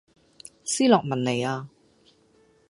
[0.63, 1.67] 斯洛文尼亞